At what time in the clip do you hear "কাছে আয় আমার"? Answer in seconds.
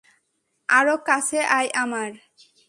1.07-2.11